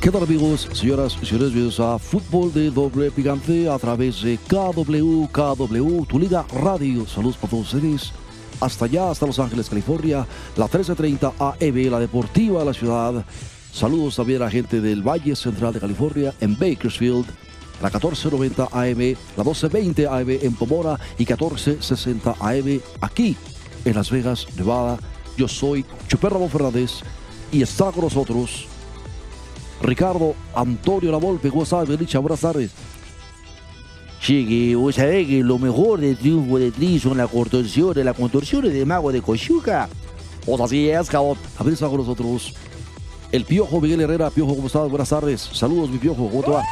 [0.00, 1.52] ¿Qué tal amigos, señoras y señores?
[1.52, 7.04] Bienvenidos a Fútbol de Doble Picante a través de KW, KW, tu liga radio.
[7.04, 8.12] Saludos para todos ustedes.
[8.60, 10.24] Hasta allá, hasta Los Ángeles, California,
[10.56, 13.24] la 1330 AM, la deportiva de la ciudad.
[13.72, 17.26] Saludos también a la gente del Valle Central de California, en Bakersfield,
[17.82, 23.36] la 1490 AM, la 1220 AM en Pomona y 1460 AM aquí
[23.84, 24.96] en Las Vegas, Nevada.
[25.36, 27.00] Yo soy Chuper Ramón Fernández
[27.50, 28.68] y está con nosotros
[29.82, 31.50] Ricardo Antonio Lavolpe.
[31.50, 32.18] ¿Cómo estás, Belicha?
[32.18, 32.70] Buenas tardes.
[34.20, 38.16] Sí, que vos sabés que lo mejor del triunfo de Tri son las contorsiones, las
[38.16, 39.88] contorsiones de Mago de Cochuca.
[40.46, 41.38] O sea, así es, cabrón.
[41.56, 42.52] A ver, con nosotros
[43.30, 44.30] el Piojo Miguel Herrera.
[44.30, 44.88] Piojo, ¿cómo estás?
[44.90, 45.40] Buenas tardes.
[45.52, 46.28] Saludos, mi Piojo.
[46.28, 46.62] ¿Cómo te va?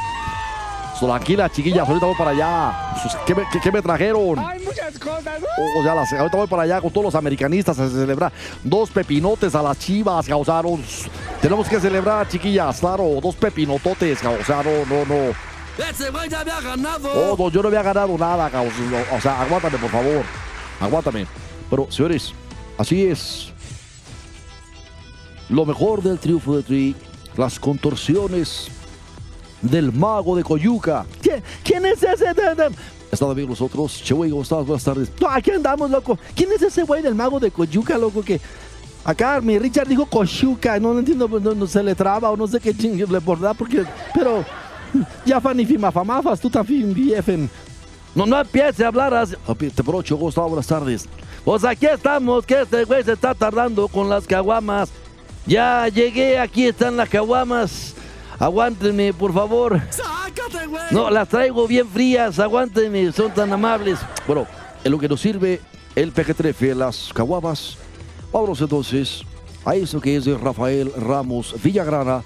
[0.99, 2.95] Tranquila, chiquillas, ahorita voy para allá.
[3.25, 4.39] ¿Qué me, qué- qué me trajeron?
[4.39, 5.39] Hay muchas cosas.
[5.79, 8.33] O sea, las- ahorita voy para allá con todos los americanistas a celebrar.
[8.63, 10.81] Dos pepinotes a las chivas, causaron.
[11.41, 13.19] Tenemos que celebrar, chiquillas, claro.
[13.21, 15.33] Dos pepinototes, o sea, no, no, no.
[15.89, 17.09] Ese güey ya había ganado.
[17.13, 18.73] Oh, no, yo no había ganado nada, caos.
[19.15, 20.23] O sea, aguántame, por favor.
[20.79, 21.27] Aguántame.
[21.69, 22.33] Pero, señores,
[22.77, 23.53] así es.
[25.49, 26.95] Lo mejor del triunfo de Tri,
[27.37, 28.67] las contorsiones
[29.61, 31.05] del mago de Coyuca.
[31.21, 32.25] ¿Quién, quién es ese?
[33.11, 34.01] Están bien nosotros.
[34.03, 34.65] Chewy, ¿cómo estás?
[34.65, 35.11] Buenas tardes.
[35.21, 36.19] No, aquí andamos, loco.
[36.35, 38.21] ¿Quién es ese güey del mago de Cochuca, loco?
[38.23, 38.41] Que
[39.07, 40.79] acá mi Richard dijo Cochuca.
[40.79, 43.39] No, no entiendo, no, no se le traba o no sé qué chingue le por
[43.55, 43.83] porque.
[44.13, 44.45] Pero.
[45.25, 47.49] Ya fan y fimafamafas, tú también viefen.
[48.15, 49.35] No, no empiece a hablar así.
[49.75, 50.45] Te brocho, ¿cómo estás?
[50.45, 51.09] Buenas tardes.
[51.43, 54.89] Pues aquí estamos, que este güey se está tardando con las caguamas.
[55.45, 57.95] Ya llegué, aquí están las caguamas.
[58.39, 59.81] Aguántenme, por favor.
[59.89, 60.83] Sácate, güey.
[60.91, 63.99] No, las traigo bien frías, aguántenme, son tan amables.
[64.25, 64.47] Bueno,
[64.83, 65.61] en lo que nos sirve
[65.95, 67.77] el pejetrefe, las caguamas.
[68.31, 69.23] Vámonos entonces
[69.65, 72.23] a eso que es de Rafael Ramos Villagrana.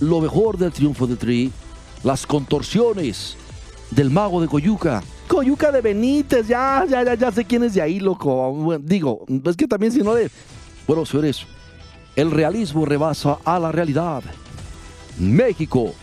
[0.00, 1.52] Lo mejor del triunfo de Tri,
[2.02, 3.36] las contorsiones
[3.90, 5.02] del mago de Coyuca.
[5.28, 8.78] Coyuca de Benítez, ya, ya, ya, ya sé quién es de ahí, loco.
[8.80, 10.30] Digo, es que también si no le...
[10.86, 11.46] Bueno, señores,
[12.16, 14.22] el realismo rebasa a la realidad.
[15.18, 15.94] México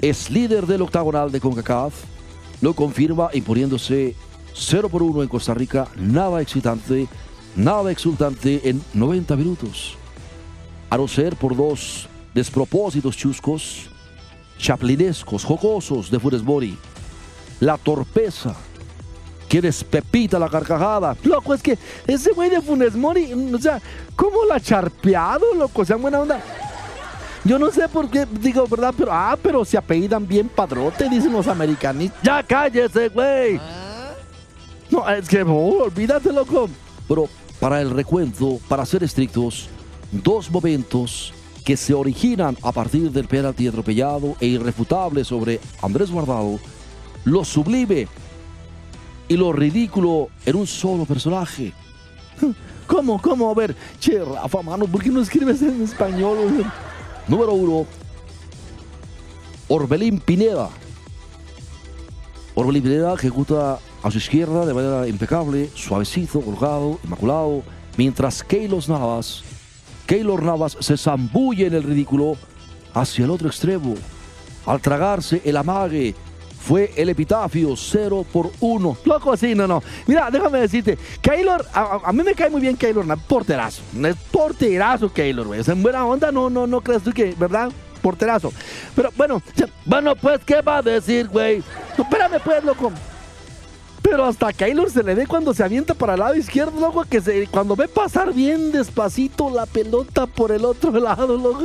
[0.00, 1.94] es líder del octagonal de CONCACAF.
[2.60, 4.14] Lo confirma imponiéndose
[4.54, 5.88] 0 por 1 en Costa Rica.
[5.96, 7.08] Nada excitante,
[7.56, 9.96] nada exultante en 90 minutos.
[10.90, 13.90] A no ser por dos despropósitos chuscos,
[14.58, 16.76] chaplinescos, jocosos de Funes Mori.
[17.60, 18.54] La torpeza
[19.48, 21.16] que despepita la carcajada.
[21.24, 23.80] Loco, es que ese güey de Funes Mori, o sea,
[24.16, 25.82] ¿cómo la ha charpeado, loco?
[25.82, 26.40] O sea, buena onda.
[27.44, 28.94] Yo no sé por qué, digo, ¿verdad?
[28.96, 32.22] Pero, ah, pero se apellidan bien padrote, dicen los americanistas.
[32.22, 33.60] Ya cállese, güey.
[34.90, 36.68] No, es que, oh, olvídate, loco.
[37.08, 37.28] Pero
[37.62, 39.68] para el recuento, para ser estrictos,
[40.10, 41.32] dos momentos
[41.64, 46.58] que se originan a partir del penalti atropellado e irrefutable sobre Andrés Guardado,
[47.24, 48.08] lo sublime
[49.28, 51.72] y lo ridículo en un solo personaje.
[52.88, 53.48] ¿Cómo, cómo?
[53.48, 56.66] A ver, che, Rafa, ¿por qué no escribes en español?
[57.28, 57.86] Número uno,
[59.68, 60.68] Orbelín Pineda.
[62.56, 67.62] Orbelín Pineda ejecuta a su izquierda de manera impecable, suavecito, colgado, inmaculado,
[67.96, 69.44] mientras Keylor Navas,
[70.06, 72.36] Keylor Navas se zambulle en el ridículo
[72.94, 73.94] hacia el otro extremo.
[74.66, 76.14] Al tragarse el amague,
[76.62, 78.98] fue el epitafio 0 por 1.
[79.04, 79.82] Loco, sí, no, no.
[80.06, 83.82] Mira, déjame decirte, Keylor, a, mí me cae muy bien Keylor, porterazo.
[84.04, 85.60] Es porterazo Keylor, güey.
[85.60, 87.72] O en buena onda, no, no, no crees tú que, ¿verdad?
[88.00, 88.52] Porterazo.
[88.94, 89.42] Pero bueno,
[89.84, 91.62] bueno, pues, ¿qué va a decir, güey?
[91.98, 92.92] No, espérame, pues, loco.
[94.12, 97.22] Pero hasta a se le ve cuando se avienta para el lado izquierdo, loco, que
[97.22, 101.64] se, cuando ve pasar bien despacito la pelota por el otro lado, loco.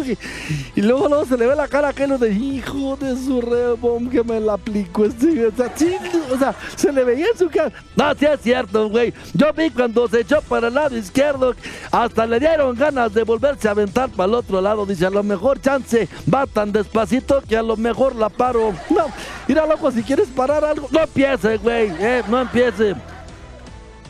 [0.74, 4.10] Y, luego, luego se le ve la cara a Keylor de hijo de su rebom
[4.10, 5.48] que me la aplicó este.
[5.48, 7.74] O sea, se le veía en su cara.
[7.98, 9.14] No, sí es cierto, güey.
[9.34, 11.54] Yo vi cuando se echó para el lado izquierdo,
[11.92, 14.86] hasta le dieron ganas de volverse a aventar para el otro lado.
[14.86, 18.74] Dice, a lo mejor chance va tan despacito que a lo mejor la paro.
[18.90, 19.08] No,
[19.50, 22.96] mira, loco, si quieres parar algo, no empiece, güey, eh, no empiece.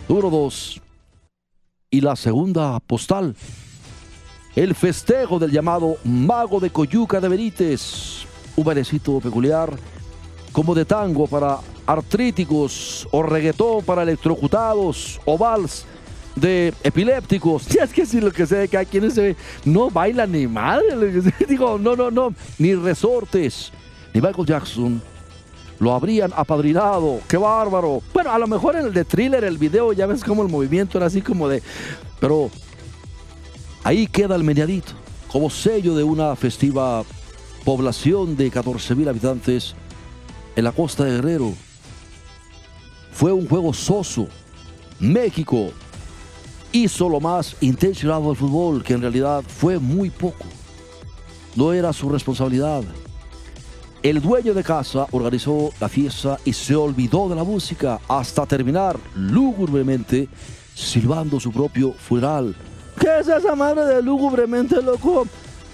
[0.08, 0.82] Número 2.
[1.90, 3.36] Y la segunda postal,
[4.56, 8.26] el festejo del llamado Mago de Coyuca de Benítez,
[8.56, 9.74] un bailecito peculiar
[10.52, 15.86] como de tango para artríticos o reggaetón para electrocutados o vals
[16.36, 17.64] de epilépticos.
[17.70, 19.36] Si es que si lo que sé de cada quien se
[19.66, 23.72] no baila ni madre, que digo, no, no, no, ni resortes,
[24.14, 25.02] ni Michael Jackson
[25.80, 27.20] lo habrían apadrinado.
[27.28, 28.02] ¡Qué bárbaro!
[28.14, 30.98] Bueno, a lo mejor en el de thriller, el video, ya ves como el movimiento
[30.98, 31.62] era así como de.
[32.20, 32.50] Pero
[33.84, 34.94] ahí queda el meneadito,
[35.32, 37.04] como sello de una festiva
[37.64, 39.76] población de 14 mil habitantes
[40.56, 41.54] en la costa de Guerrero.
[43.12, 44.28] Fue un juego soso.
[45.00, 45.72] México
[46.72, 50.46] hizo lo más intencionado del fútbol, que en realidad fue muy poco.
[51.56, 52.84] No era su responsabilidad.
[54.04, 58.98] El dueño de casa organizó la fiesta y se olvidó de la música hasta terminar
[59.16, 60.30] lúgubremente
[60.76, 62.56] silbando su propio funeral.
[63.00, 65.26] ¿Qué es esa madre de lúgubremente, loco?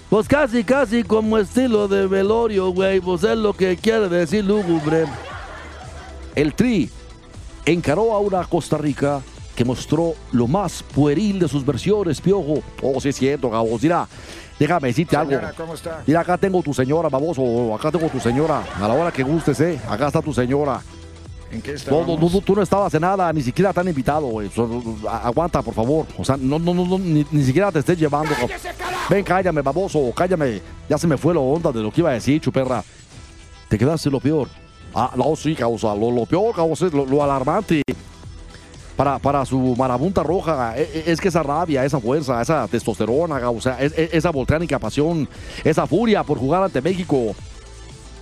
[0.08, 3.00] Pues casi, casi como estilo de velorio, güey.
[3.00, 5.04] Pues es lo que quiere decir lúgubre.
[6.34, 6.90] El Tri
[7.66, 9.22] encaró a una Costa Rica
[9.54, 12.62] que mostró lo más pueril de sus versiones, piojo.
[12.82, 13.78] Oh, sí es cierto, Gabo.
[13.80, 14.08] Mira,
[14.58, 15.38] déjame decirte algo.
[15.56, 16.02] ¿cómo está?
[16.06, 17.74] Mira, acá tengo tu señora, baboso.
[17.74, 18.62] Acá tengo tu señora.
[18.80, 19.80] A la hora que gustes, eh.
[19.88, 20.80] Acá está tu señora.
[21.50, 21.90] ¿En qué está?
[21.90, 24.50] No, no, no, tú no estabas en nada, ni siquiera te han invitado, güey.
[25.08, 26.06] Aguanta, por favor.
[26.18, 28.34] O sea, no, no, no, no, ni, ni siquiera te estés llevando.
[29.08, 30.60] Ven, cállame, baboso, cállame.
[30.88, 32.82] Ya se me fue la onda de lo que iba a decir, chuperra.
[33.68, 34.48] Te quedaste lo peor.
[34.94, 35.94] Ah, no, sí, causa.
[35.94, 37.82] Lo, lo peor, causa, es lo, lo alarmante.
[38.96, 43.40] Para, para su marabunta roja, e- e- es que esa rabia, esa fuerza, esa testosterona,
[43.80, 45.28] es- es- esa volcánica pasión,
[45.64, 47.34] esa furia por jugar ante México,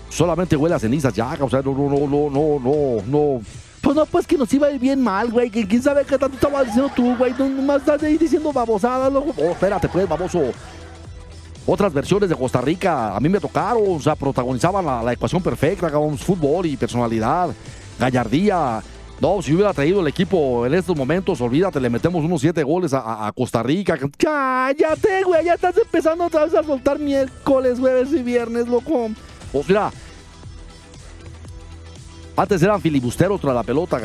[0.08, 3.40] solamente huele a cenizas ya, o sea, no, no, no, no, no, no.
[3.82, 6.36] Pues no, pues que nos iba a ir bien mal, güey, quién sabe qué tanto
[6.36, 9.34] estabas diciendo tú, güey, no nomás estás ahí diciendo babosadas, loco.
[9.36, 10.40] Oh, espérate, pues, baboso.
[11.66, 15.90] Otras versiones de Costa Rica a mí me tocaron, o sea, protagonizaban la, ecuación perfecta,
[15.90, 17.50] cabrón, fútbol y personalidad,
[17.98, 18.82] gallardía.
[19.22, 22.92] No, si hubiera traído el equipo en estos momentos, olvídate, le metemos unos siete goles
[22.92, 23.96] a, Costa Rica.
[24.18, 29.10] Cállate, güey, ya estás empezando otra vez a soltar miércoles, jueves y viernes, loco.
[29.52, 29.92] Pues mira,
[32.36, 34.00] antes eran filibusteros tras la pelota.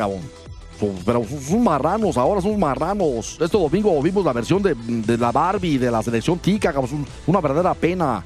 [0.78, 3.38] Son- Pero son, marranos, ahora son marranos.
[3.40, 4.76] Este domingo vimos la versión de,
[5.18, 8.22] la Barbie, de la selección Tica, un- una verdadera pena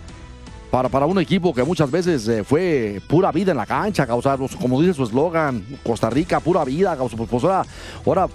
[0.72, 4.56] para, para un equipo que muchas veces eh, fue pura vida en la cancha, los-
[4.56, 7.10] como dice su eslogan, Costa Rica, pura vida, cabrón.
[7.14, 7.62] Pues, pues ahora,
[8.06, 8.28] ahora,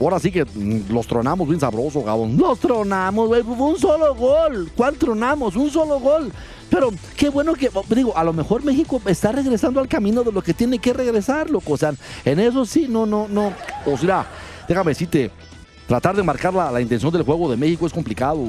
[0.00, 2.34] ahora sí que mm, los tronamos bien sabroso, cabrón.
[2.38, 3.42] Los tronamos, güey.
[3.42, 4.70] Un solo gol.
[4.74, 5.54] ¿Cuál tronamos?
[5.54, 6.32] Un solo gol.
[6.70, 10.40] Pero qué bueno que, digo, a lo mejor México está regresando al camino de lo
[10.40, 11.74] que tiene que regresar, loco.
[11.74, 11.92] O sea,
[12.24, 13.52] en eso sí, no, no, no.
[13.84, 14.26] O sea,
[14.66, 15.30] déjame decirte,
[15.86, 18.42] tratar de marcar la, la intención del juego de México es complicado.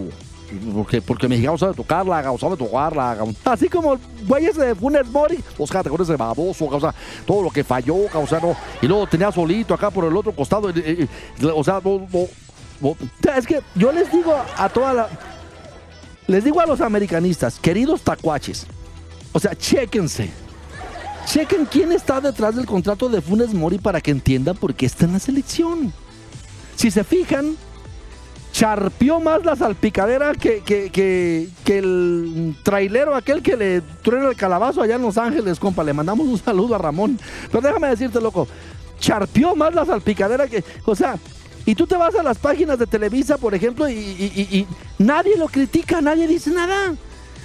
[0.73, 3.17] Porque, porque mexicano sabe tocarla, sabe tocarla.
[3.45, 6.94] Así como el güey ese de Funes Mori, los categorías de baboso, o sea,
[7.25, 8.55] todo lo que falló, o sea, no.
[8.81, 12.27] Y luego tenía solito acá por el otro costado, o sea, no, no-
[12.81, 12.95] no.
[13.35, 15.09] Es que yo les digo a toda la.
[16.27, 18.65] Les digo a los americanistas, queridos tacuaches,
[19.33, 20.29] o sea, chéquense.
[21.25, 25.04] Chequen quién está detrás del contrato de Funes Mori para que entiendan por qué está
[25.06, 25.92] en la selección.
[26.77, 27.57] Si se fijan,
[28.57, 34.81] charpió más la salpicadera que, que, que, el trailero aquel que le truena el calabazo
[34.81, 35.83] allá en Los Ángeles, compa.
[35.83, 37.19] Le mandamos un saludo a Ramón.
[37.52, 38.47] Pero déjame decirte, loco,
[38.99, 41.18] charpió más la salpicadera que, o sea,
[41.68, 45.47] y tú te vas a las páginas de Televisa, por ejemplo, y- y nadie lo
[45.49, 46.95] critica, nadie dice nada.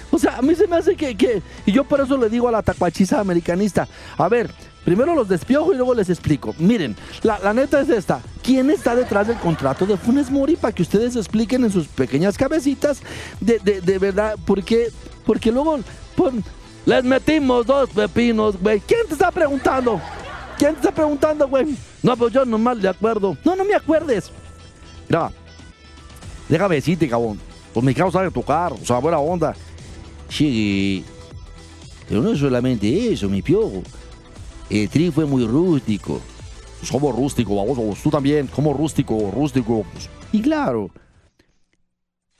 [0.09, 2.47] O sea, a mí se me hace que, que- y yo por eso le digo
[2.47, 4.49] a la tacuachiza americanista, a ver,
[4.85, 6.53] primero los despiojo y luego les explico.
[6.59, 10.81] Miren, la, neta es esta, ¿quién está detrás del contrato de Funes Mori para que
[10.83, 13.01] ustedes expliquen en sus pequeñas cabecitas
[13.39, 14.89] de, de- verdad, porque,
[15.25, 15.79] porque luego
[16.85, 18.79] les metimos dos pepinos, güey.
[18.81, 20.01] ¿Quién te está preguntando?
[20.57, 21.75] ¿Quién te está preguntando, güey?
[22.01, 23.37] No, pues yo nomás le acuerdo.
[23.45, 24.31] No, no me acuerdes.
[25.07, 25.31] Mira,
[26.49, 27.39] déjame decirte, cabrón.
[27.73, 29.55] Los mexicanos saben tocar, o sea, buena onda.
[30.29, 31.03] Sí,
[32.07, 33.81] pero no es solamente eso, mi piojo.
[34.69, 36.21] El tri fue muy rústico.
[36.81, 39.85] Somos rústicos, vamos, tú también, como rústico, rústico.
[40.31, 40.89] Y claro,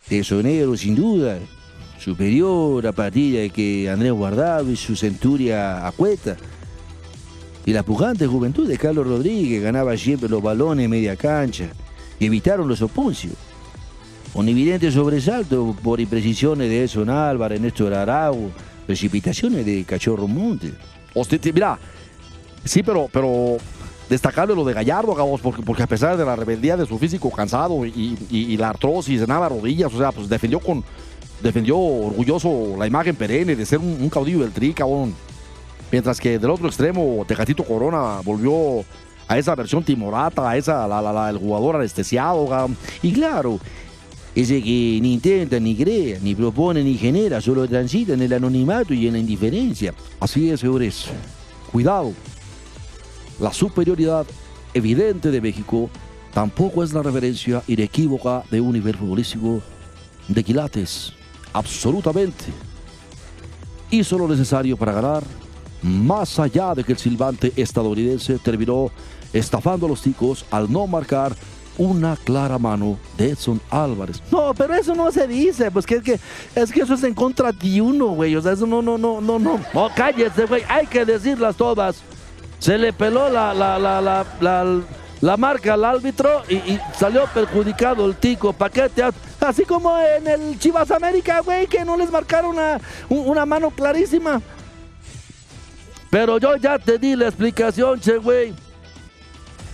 [0.07, 1.39] tesonero sin duda,
[1.99, 6.35] superior a partir de que Andrés Guardado y su centuria acueta.
[7.65, 11.69] Y la pujante juventud de Carlos Rodríguez ganaba siempre los balones media cancha
[12.19, 13.33] y evitaron los opuncios.
[14.33, 18.51] Un evidente sobresalto por imprecisiones de Edson Álvarez, Néstor Araujo,
[18.85, 20.73] precipitaciones de Cachorro Monte.
[21.13, 21.79] Usted, mira,
[22.63, 23.57] sí, pero, pero
[24.09, 27.29] destacable lo de Gallardo, cabos, porque, porque a pesar de la rebeldía de su físico
[27.31, 30.83] cansado y, la artrosis en ambas rodillas, o sea, pues defendió con
[31.41, 35.13] defendió orgulloso la imagen perenne de ser un, caudillo del tri, cabrón.
[35.91, 38.85] Mientras que del otro extremo, Tecatito Corona volvió
[39.27, 42.47] a esa versión timorata, a esa, la, la- la- el jugador anestesiado.
[42.47, 42.77] cabrón.
[43.01, 43.59] Y claro,
[44.33, 48.93] ese que ni intenta, ni crea, ni propone, ni genera, solo transita en el anonimato
[48.93, 49.93] y en la indiferencia.
[50.21, 51.07] Así es, señores.
[51.73, 52.13] Cuidado.
[53.39, 54.25] La superioridad
[54.73, 55.89] evidente de México
[56.33, 59.61] tampoco es la referencia inequívoca de un nivel futbolístico
[60.27, 61.13] de quilates.
[61.53, 62.45] Absolutamente.
[63.91, 65.23] Hizo lo necesario para ganar,
[65.83, 68.91] más allá de que el silbante estadounidense terminó
[69.31, 71.35] estafando a los ticos al no marcar
[71.77, 74.21] una clara mano de Edson Álvarez.
[74.31, 76.19] No, pero eso no se dice, pues que es que,
[76.55, 78.35] es que eso es en contra de uno, güey.
[78.35, 79.59] O sea, eso no, no, no, no, no.
[79.73, 80.63] No, cállese, güey.
[80.67, 82.03] Hay que decirlas todas.
[82.63, 84.01] Se le peló la, la, la,
[85.19, 88.53] la, marca al árbitro y, salió perjudicado el tico.
[88.53, 92.51] ¿Para qué te ha- Así como en el Chivas América, güey, que no les marcaron
[92.51, 92.79] una,
[93.09, 94.41] un- una mano clarísima.
[96.09, 98.53] Pero yo ya te di la explicación, che, güey.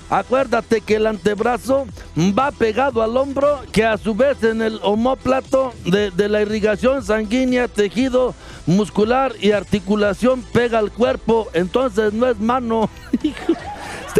[0.09, 1.85] Acuérdate que el antebrazo
[2.17, 7.03] va pegado al hombro, que a su vez en el homóplato de, de la irrigación
[7.03, 8.33] sanguínea, tejido
[8.65, 12.89] muscular y articulación pega al cuerpo, entonces no es mano.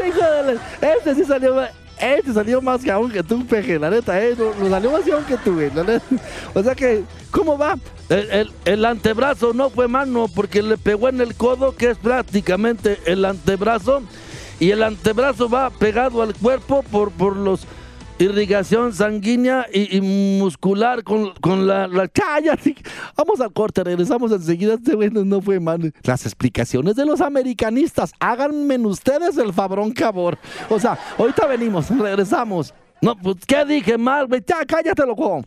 [0.01, 1.55] Este Este sí salió,
[1.99, 4.35] este salió más que tú, peje, la neta, eh,
[4.69, 5.69] salió más que tú, güey.
[6.53, 7.75] O sea que, ¿cómo va?
[8.07, 11.97] El, el- el antebrazo no fue mano porque le pegó en el codo, que es
[11.97, 14.01] prácticamente el antebrazo
[14.59, 17.65] y el antebrazo va pegado al cuerpo por, por los
[18.19, 22.75] irrigación sanguínea y, muscular con, con la, la cállate.
[23.15, 24.73] Vamos al corte, regresamos enseguida.
[24.75, 25.93] Este güey no, fue mal.
[26.03, 28.11] Las explicaciones de los americanistas.
[28.19, 30.37] Háganme ustedes el fabrón cabor.
[30.69, 32.73] O sea, ahorita venimos, regresamos.
[33.01, 34.27] No, pues, ¿qué dije mal?
[34.45, 35.45] Ya, cállate, loco.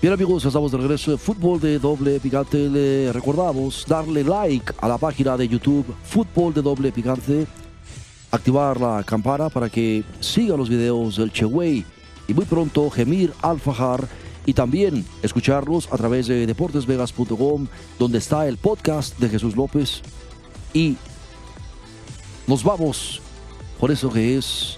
[0.00, 2.68] Bien amigos, estamos de regreso de Fútbol de Doble Picante.
[2.68, 7.46] Le recordamos darle like a la página de YouTube Fútbol de Doble Picante,
[8.30, 11.82] activar la campana para que siga los videos del Cheway
[12.28, 14.06] y muy pronto Gemir Alfajar
[14.44, 17.66] y también escucharlos a través de deportesvegas.com
[17.98, 20.02] donde está el podcast de Jesús López
[20.74, 20.98] y
[22.46, 23.22] nos vamos
[23.80, 24.76] por eso que es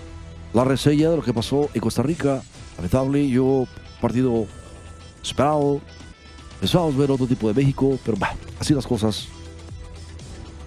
[0.54, 2.40] la reseña de lo que pasó en Costa Rica.
[2.76, 3.66] Lamentable, yo
[4.00, 4.46] partido
[5.28, 5.80] esperado.
[6.60, 9.28] Pensábamos ver otro tipo de México, pero bah, así las cosas.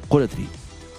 [0.08, 0.48] Con el Tri.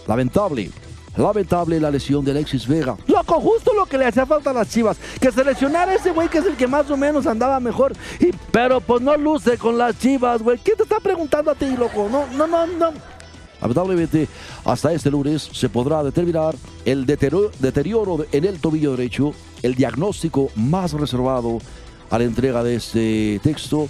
[0.06, 0.70] Lamentable.
[1.16, 2.96] Lamentable la lesión de Alexis Vega.
[3.06, 4.96] Loco, justo lo que le hacía falta a las chivas.
[5.20, 7.92] Que seleccionara ese güey que es el que más o menos andaba mejor.
[8.18, 10.58] Y, pero pues no luce con las chivas, güey.
[10.58, 12.08] ¿Quién te está preguntando a ti, loco?
[12.10, 12.92] No, no, no, no.
[13.60, 14.26] Lamentablemente,
[14.64, 16.54] hasta este lunes se podrá determinar
[16.84, 21.58] el deterioro, deterioro de- en el tobillo derecho, el diagnóstico más reservado
[22.12, 23.88] a la entrega de este texto.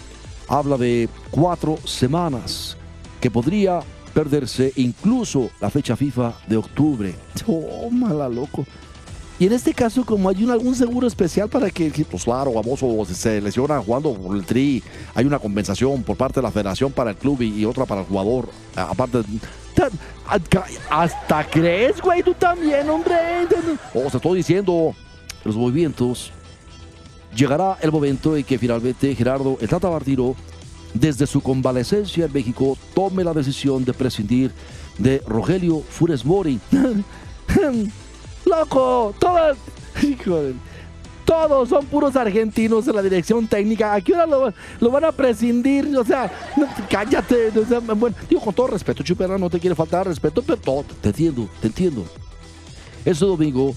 [0.48, 2.76] Habla de cuatro semanas
[3.20, 3.80] que podría
[4.14, 7.14] perderse incluso la fecha FIFA de octubre.
[7.44, 8.64] Tómala, loco.
[9.40, 13.04] Y en este caso, como hay un, algún seguro especial para que, Pues claro, Gamoso
[13.06, 14.80] si se lesiona jugando por el tri.
[15.14, 18.02] Hay una compensación por parte de la federación para el club y, y otra para
[18.02, 18.48] el jugador.
[18.76, 19.22] Aparte,
[20.90, 23.16] Hasta crees, güey, tú también, hombre.
[23.92, 24.94] os Oh, estoy diciendo,
[25.44, 26.30] los movimientos.
[27.34, 29.88] Llegará el momento en que finalmente Gerardo el Tata
[30.94, 34.52] desde su convalecencia en México, tome la decisión de prescindir
[34.98, 36.60] de Rogelio Funes Mori.
[38.44, 39.14] Loco,
[41.24, 43.94] Todos son puros argentinos en la dirección técnica.
[43.94, 45.96] ¿A qué hora lo, van a prescindir?
[45.96, 46.30] O sea,
[46.90, 47.48] cállate.
[47.58, 50.84] o sea, bueno, Digo con todo respeto, Chupera, no te quiere faltar respeto, pero todo,
[51.00, 52.04] te entiendo, te entiendo.
[53.04, 53.74] Este domingo,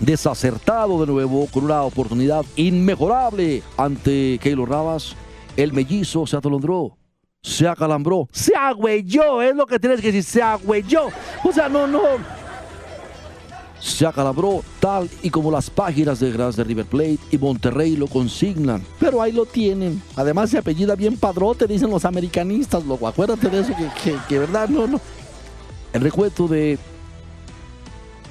[0.00, 5.14] desacertado de nuevo, con una oportunidad inmejorable ante Keylor Navas,
[5.56, 6.96] el mellizo se atolondró,
[7.42, 8.28] se acalambró.
[8.32, 11.08] se agüeyó, es lo que tienes que decir, se agüeyó.
[11.44, 12.00] O sea, no, no.
[13.78, 18.08] Se acalambró tal y como las páginas de Gras de River Plate y Monterrey lo
[18.08, 18.84] consignan.
[18.98, 20.02] Pero ahí lo tienen.
[20.16, 23.08] Además se apellida bien padrote, dicen los americanistas, loco.
[23.08, 23.72] Acuérdate de eso,
[24.04, 25.00] que, que, verdad, no, no.
[25.94, 26.78] El recuento de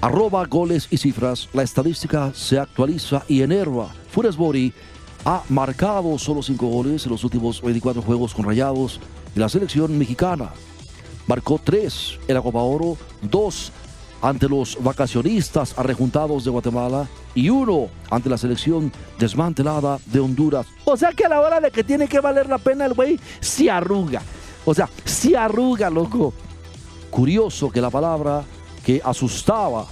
[0.02, 3.90] arroba goles y cifras, la estadística se actualiza y enerva.
[4.12, 4.74] Funes Mori
[5.26, 9.00] ha marcado solo 5 goles en los últimos 24 juegos con Rayados
[9.36, 10.52] de la selección mexicana.
[11.28, 13.72] Marcó 3 en la Copa Oro, 2
[14.22, 20.68] ante los vacacionistas arrejuntados de Guatemala y uno ante la selección desmantelada de Honduras.
[20.86, 23.20] O sea que a la hora de que tiene que valer la pena el güey
[23.40, 24.22] se arruga.
[24.66, 26.34] O sea, se arruga, loco.
[27.10, 28.44] Curioso que la palabra
[28.86, 29.88] que asustaba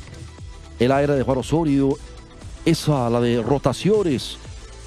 [0.80, 1.98] el aire de Juan Osorio,
[2.66, 4.38] esa, la de rotaciones,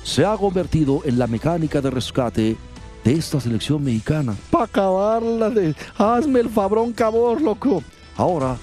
[0.03, 2.57] se ha convertido en la mecánica de rescate
[3.05, 4.37] de esta selección mexicana.
[4.51, 5.75] Para acabarla de...
[5.97, 7.83] Hazme el fabrón cabor, loco.
[8.17, 8.57] Ahora,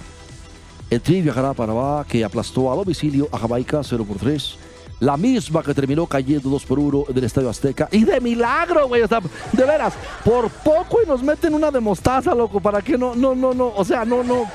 [0.89, 4.57] el Tri viajará a Panamá, que aplastó a domicilio a Jamaica 0 por 3.
[4.99, 7.87] La misma que terminó cayendo 2 por 1 en el Estadio Azteca.
[7.91, 9.01] Y de milagro, güey.
[9.01, 12.59] De veras, por poco y nos meten una de mostaza, loco.
[12.59, 13.73] Para que no, no, no, no.
[13.75, 14.45] O sea, no, no.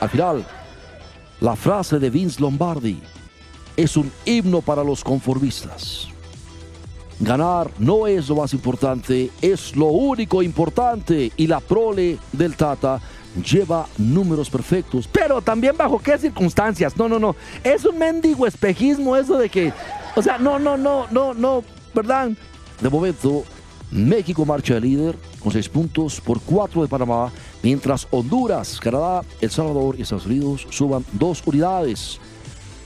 [0.00, 0.46] Al final,
[1.40, 3.00] la frase de Vince Lombardi
[3.76, 6.08] es un himno para los conformistas.
[7.20, 11.32] Ganar no es lo más importante, es lo único importante.
[11.36, 13.00] Y la prole del Tata
[13.44, 15.08] lleva números perfectos.
[15.10, 16.96] Pero también bajo qué circunstancias.
[16.96, 17.34] No, no, no.
[17.64, 19.72] Es un mendigo espejismo eso de que...
[20.14, 21.64] O sea, no, no, no, no, no.
[21.92, 22.30] ¿Verdad?
[22.80, 23.44] De momento,
[23.90, 29.50] México marcha de líder con seis puntos por cuatro de Panamá, mientras Honduras, Canadá, El
[29.50, 32.20] Salvador y Estados Unidos suban dos unidades.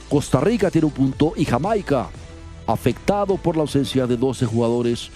[0.09, 2.09] Costa Rica tiene un punto y Jamaica,
[2.67, 5.09] afectado por la ausencia de 12 jugadores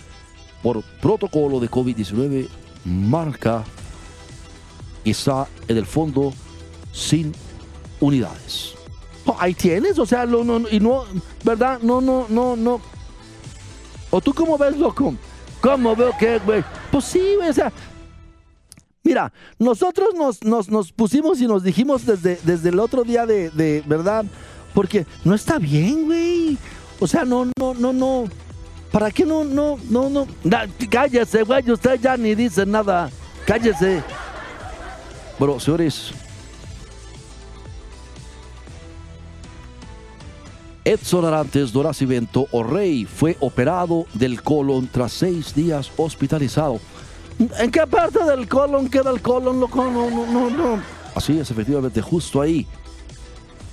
[0.64, 2.48] por protocolo de COVID-19,
[2.84, 3.64] marca
[5.06, 6.34] está en el fondo
[6.92, 7.34] sin
[8.00, 8.74] unidades.
[9.40, 11.04] Ahí tienes, o sea, no, y no,
[11.44, 11.80] ¿verdad?
[11.82, 12.82] No, no, no, no.
[14.10, 15.14] ¿O tú cómo ves, loco?
[15.62, 16.64] ¿Cómo veo que, güey?
[16.92, 17.72] Pues sí, güey, o sea.
[19.04, 23.50] Mira, nosotros nos, nos, nos pusimos y nos dijimos desde, desde el otro día de,
[23.52, 24.26] de, ¿verdad?
[24.74, 26.58] Porque no está bien, güey.
[27.00, 28.26] O sea, no, no, no, no.
[28.92, 30.28] ¿Para qué no, no, no, no?
[30.44, 33.10] Da- cállese, güey, usted ya ni dice nada.
[33.46, 34.04] Cállese.
[35.40, 36.12] Bueno, señores,
[40.88, 46.80] Edson Arantes do Nascimento O'Rey fue operado del colon tras seis días hospitalizado.
[47.60, 49.84] ¿En qué parte del colon queda el colon, loco?
[51.14, 52.66] Así es, efectivamente, justo ahí.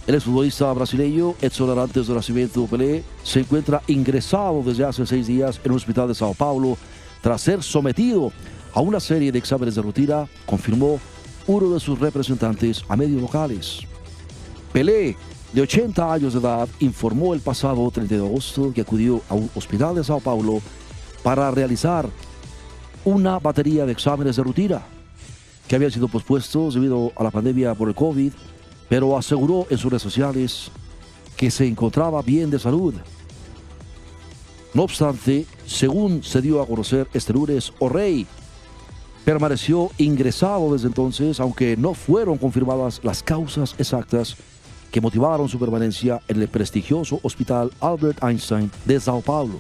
[0.09, 5.61] El exfutbolista brasileño Edson Arantes do Nascimento Pelé se encuentra ingresado desde hace seis días
[5.63, 6.77] en un hospital de Sao Paulo
[7.23, 8.33] tras ser sometido
[8.73, 10.99] a una serie de exámenes de rutina, confirmó
[11.47, 13.83] uno de sus representantes a medios locales.
[14.73, 15.17] Pelé,
[15.55, 19.49] de 80 años de edad, informó el pasado 30 de agosto que acudió a un
[19.55, 20.61] hospital de Sao Paulo
[21.23, 22.11] para realizar
[23.05, 24.83] una batería de exámenes de rutina
[25.69, 28.33] que habían sido pospuestos debido a la pandemia por el COVID,
[28.89, 30.73] pero aseguró en sus redes sociales
[31.37, 32.95] que se encontraba bien de salud.
[34.75, 38.27] No obstante, según se dio a conocer este lunes, O'Reilly
[39.25, 44.37] permaneció ingresado desde entonces, aunque no fueron confirmadas las causas exactas
[44.95, 49.59] que motivaron su permanencia en el prestigioso Hospital Albert Einstein de Sao Paulo.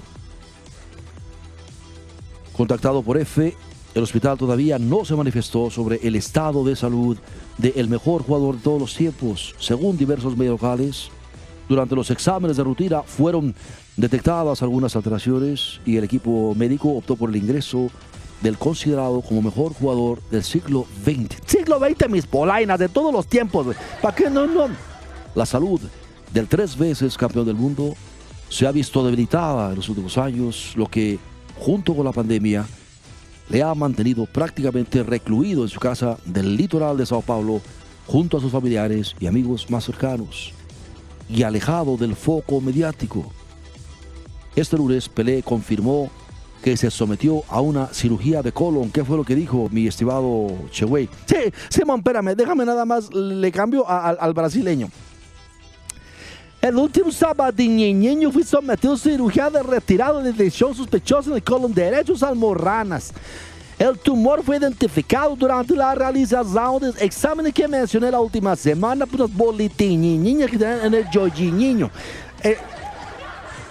[2.57, 3.53] Contactado por F,
[3.97, 7.19] el hospital todavía no se manifestó sobre el estado de salud
[7.59, 9.57] del mejor jugador de todos los tiempos.
[9.59, 11.09] Según diversos medios locales,
[11.69, 13.57] durante los exámenes de rutina fueron
[13.97, 17.91] detectadas algunas alteraciones y el equipo médico optó por el ingreso
[18.41, 21.39] del considerado como mejor jugador del siglo XX.
[21.45, 23.75] Siglo XX, mis polainas, de todos los tiempos.
[24.01, 24.94] ¿Para qué no, no?
[25.35, 25.81] La salud
[26.33, 27.95] del tres veces campeón del mundo
[28.49, 31.19] se ha visto debilitada en los últimos años, lo que,
[31.59, 32.67] junto con la pandemia,
[33.49, 37.61] le ha mantenido prácticamente recluido en su casa del litoral de Sao Paulo,
[38.07, 40.53] junto a sus familiares y amigos más cercanos,
[41.29, 43.33] y alejado del foco mediático.
[44.55, 46.11] Este lunes, Pelé confirmó
[46.63, 48.91] que se sometió a una cirugía de colon.
[48.91, 51.09] ¿Qué fue lo que dijo mi estimado Chewey?
[51.27, 54.89] Sí, Simón, espérame, déjame nada más, le cambio al brasileño.
[56.65, 61.43] El último sábado, Niñeño fue sometido a cirugía de retirada de lesión sospechosa en el
[61.43, 63.13] colon derecho almorranas.
[63.79, 69.21] El tumor fue identificado durante la realización del examen que mencioné la última semana por
[69.21, 71.91] los boletines que tienen en el Jorginho.
[72.43, 72.57] Eh,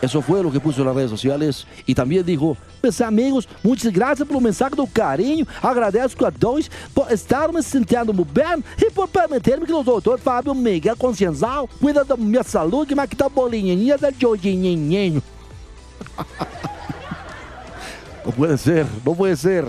[0.04, 3.90] Eso fue lo que puso en las redes sociales y también dijo, Meus amigos, muitas
[3.90, 5.48] graças pelo mensagem do carinho.
[5.62, 10.54] Agradeço a dois por estar me sentindo bem e por permitir-me que o doutor Fábio
[10.54, 15.24] Miguel Conscienzal cuida da minha saúde, mas que tá bolinha da Jorginho.
[18.26, 19.66] no puede ser, no puede ser.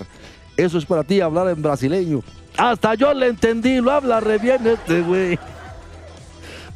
[0.56, 2.24] Eso es para ti hablar en brasileño.
[2.56, 5.38] Hasta yo le entendí, lo habla re bien este güey.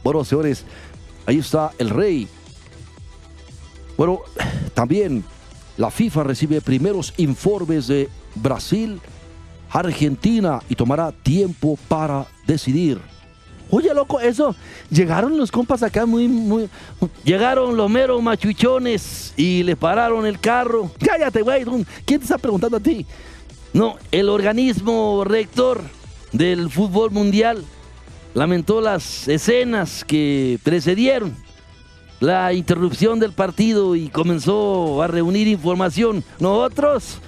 [0.05, 0.64] Bueno, señores,
[1.27, 2.29] ahí está el rey.
[3.98, 4.20] Bueno,
[4.74, 5.24] también
[5.76, 9.00] la FIFA recibe primeros informes de Brasil,
[9.70, 13.00] Argentina y tomará tiempo para decidir.
[13.70, 14.54] Oye, loco, eso.
[14.88, 16.70] Llegaron los compas acá muy, muy.
[17.24, 20.92] Llegaron los meros machuchones y le pararon el carro.
[21.04, 21.64] Cállate, güey.
[22.04, 23.04] ¿Quién te está preguntando a ti?
[23.72, 25.82] No, el organismo rector
[26.30, 27.64] del fútbol mundial
[28.32, 31.47] lamentó las escenas que precedieron
[32.20, 36.24] la interrupción del partido y comenzó a reunir información.
[36.40, 37.18] Nosotros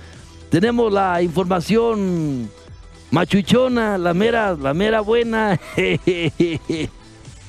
[0.50, 2.50] tenemos la información
[3.11, 5.61] machuchona, la mera, la mera buena.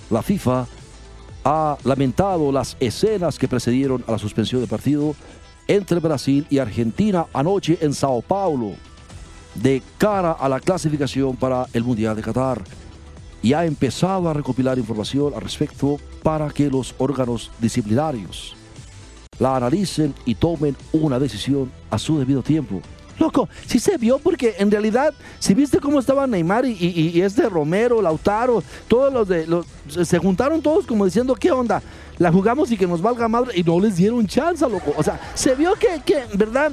[0.10, 0.68] La FIFA
[1.46, 5.16] ha lamentado las escenas que precedieron a la suspensión del partido
[5.68, 8.74] entre Brasil y Argentina anoche en Sao Paulo,
[9.56, 12.62] de cara a la clasificación para el Mundial de Qatar.
[13.42, 18.56] Y ha empezado a recopilar información al respecto para que los órganos disciplinarios
[19.40, 22.82] la analicen y tomen una decisión a su debido tiempo.
[23.18, 28.02] Loco, sí se vio porque en realidad, si viste cómo estaba Neymar y, este Romero,
[28.02, 31.84] Lautaro, todos los de los se juntaron todos como diciendo, ¿qué onda?
[32.18, 34.94] La jugamos y que nos valga madre y no les dieron chance, loco.
[34.98, 36.72] O sea, se vio que, que, ¿verdad?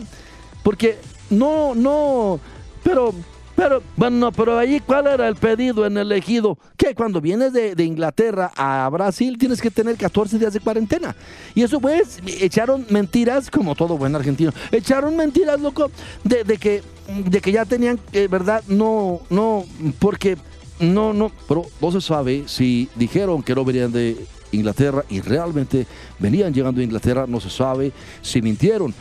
[0.62, 2.40] Porque no, no,
[2.83, 3.14] pero
[3.59, 6.57] pero, bueno, pero ahí, ¿cuál era el pedido en el ejido?
[6.77, 11.16] Que cuando vienes de, Inglaterra a Brasil tienes que tener 14 días de cuarentena.
[11.57, 15.90] Y eso, pues, echaron mentiras, como todo buen argentino, echaron mentiras, loco,
[16.23, 18.62] de, que, de que ya tenían, eh, ¿verdad?
[18.68, 19.64] No, no,
[19.99, 20.37] porque
[20.79, 21.33] no, no.
[21.49, 25.85] Pero no se sabe si dijeron que no venían de Inglaterra y realmente
[26.21, 27.90] venían llegando a Inglaterra, no se sabe
[28.23, 28.94] si mintieron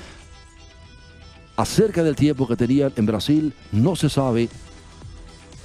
[1.57, 4.47] acerca del tiempo que tenían en Brasil no se sabe.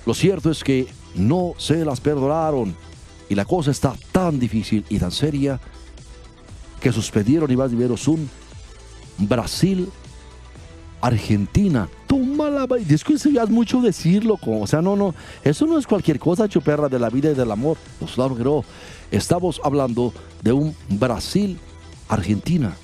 [0.04, 2.74] Lo cierto es que no se las perdonaron
[3.28, 5.60] y la cosa está tan difícil y tan seria
[6.80, 8.28] que suspendieron y más menos un
[9.18, 9.88] Brasil
[11.00, 11.88] Argentina.
[12.06, 16.18] Toma la es que es mucho decirlo, o sea, no, no, eso no es cualquier
[16.18, 17.76] cosa, chuperra de la vida y del amor.
[17.98, 18.64] Pues claro.
[19.10, 21.58] Estamos hablando de un Brasil
[22.08, 22.74] Argentina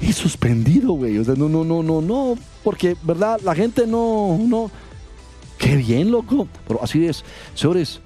[0.00, 1.18] y suspendido, güey.
[1.18, 2.38] O sea, no, no, no, no, no.
[2.64, 3.40] Porque, ¿verdad?
[3.44, 4.70] La gente no, no.
[5.58, 6.48] Qué bien, loco.
[6.66, 7.22] Pero así es.
[7.54, 8.00] Señores,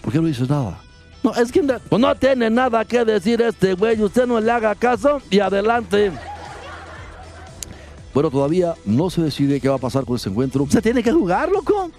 [0.00, 0.80] ¿por qué no dices nada?
[1.22, 4.00] No, es que pues no tiene nada que decir este güey.
[4.00, 6.12] Usted no le haga caso y adelante.
[8.14, 10.66] Bueno, todavía no se decide qué va a pasar con ese encuentro.
[10.70, 11.90] Se tiene que jugar, loco.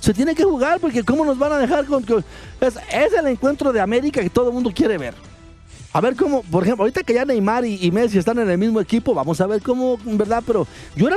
[0.00, 2.04] Se tiene que jugar porque ¿cómo nos van a dejar con...
[2.60, 5.14] Es, es el encuentro de América que todo el mundo quiere ver.
[5.92, 8.80] A ver cómo, por ejemplo, ahorita que ya Neymar y, Messi están en el mismo
[8.80, 10.42] equipo, vamos a ver cómo, ¿verdad?
[10.46, 11.16] Pero yo era,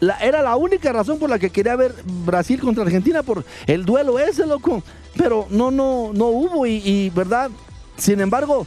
[0.00, 3.84] la, era la única razón por la que quería ver Brasil contra Argentina, por el
[3.84, 4.82] duelo ese, loco.
[5.16, 7.50] Pero no, no, no hubo y, ¿verdad?
[7.96, 8.66] Sin embargo,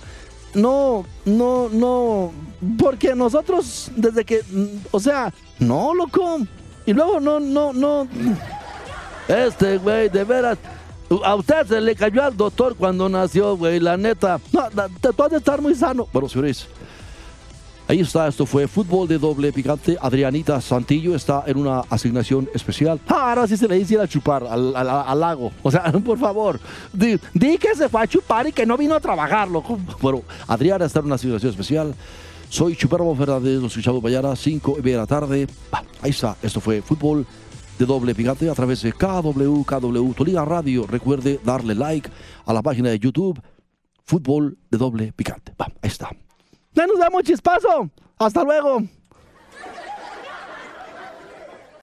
[0.56, 2.32] no, no, no,
[2.80, 4.42] porque nosotros desde que,
[4.90, 6.40] o sea, no, loco.
[6.86, 8.08] Y luego no, no, no.
[9.28, 10.58] Este, güey, de veras.
[11.24, 14.40] A usted se le cayó al doctor cuando nació, güey, la neta.
[14.52, 14.64] No,
[15.00, 16.08] te puede estar muy sano.
[16.12, 16.68] Bueno, señores,
[17.88, 18.28] ahí está.
[18.28, 19.98] Esto fue fútbol de doble picante.
[20.02, 23.00] Adrianita Santillo está en una asignación especial.
[23.08, 25.52] Ah, ahora sí se le dice ir a chupar al, lago.
[25.62, 26.60] O sea, por favor,
[26.92, 27.20] di,
[27.58, 29.78] que se fue a chupar y que no vino a trabajar, loco.
[30.02, 31.96] Bueno, Adriana está en una asignación especial.
[32.50, 35.48] Soy Chuperbo Fernández, los escuchamos mañana, 5 de la tarde.
[36.02, 36.38] ahí está.
[36.42, 37.26] Esto fue fútbol
[37.78, 40.86] de doble picante a través de KW, KW, tu liga radio.
[40.88, 42.10] Recuerde darle like
[42.46, 43.42] a la página de YouTube,
[44.06, 45.54] Fútbol de doble picante.
[45.58, 46.10] ahí está.
[46.76, 47.90] Nos damos chispazo.
[48.18, 48.82] Hasta luego.